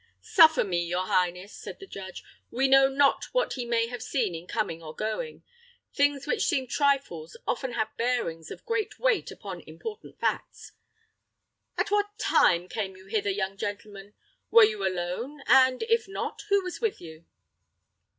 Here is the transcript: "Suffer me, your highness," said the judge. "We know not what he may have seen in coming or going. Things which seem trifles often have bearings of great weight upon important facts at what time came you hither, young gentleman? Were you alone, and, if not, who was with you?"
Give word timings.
"Suffer 0.23 0.63
me, 0.63 0.83
your 0.83 1.05
highness," 1.05 1.53
said 1.55 1.79
the 1.79 1.85
judge. 1.85 2.23
"We 2.49 2.67
know 2.67 2.89
not 2.89 3.25
what 3.33 3.53
he 3.53 3.65
may 3.65 3.85
have 3.85 4.01
seen 4.01 4.33
in 4.33 4.47
coming 4.47 4.81
or 4.81 4.95
going. 4.95 5.43
Things 5.93 6.25
which 6.25 6.45
seem 6.45 6.65
trifles 6.65 7.37
often 7.45 7.73
have 7.73 7.95
bearings 7.97 8.49
of 8.49 8.65
great 8.65 8.97
weight 8.97 9.29
upon 9.29 9.61
important 9.67 10.19
facts 10.19 10.71
at 11.77 11.91
what 11.91 12.17
time 12.17 12.67
came 12.67 12.97
you 12.97 13.05
hither, 13.05 13.29
young 13.29 13.57
gentleman? 13.57 14.15
Were 14.49 14.63
you 14.65 14.83
alone, 14.83 15.43
and, 15.45 15.83
if 15.83 16.07
not, 16.07 16.45
who 16.49 16.63
was 16.63 16.81
with 16.81 16.99
you?" 16.99 17.25